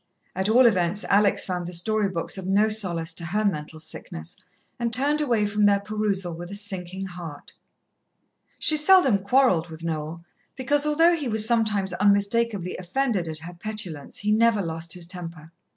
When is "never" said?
14.31-14.63